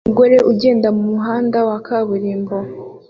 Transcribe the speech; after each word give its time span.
Umugore 0.05 0.37
ugenda 0.51 0.87
mumuhanda 0.97 1.57
wa 1.69 1.77
kaburimbo 1.85 2.55